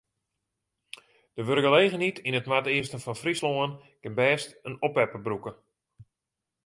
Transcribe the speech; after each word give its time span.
De 1.37 1.43
wurkgelegenheid 1.47 2.17
yn 2.27 2.37
it 2.39 2.47
noardeasten 2.49 3.01
fan 3.03 3.21
Fryslân 3.21 3.71
kin 4.01 4.17
bêst 4.19 4.49
in 4.67 4.81
oppepper 4.87 5.21
brûke. 5.25 5.51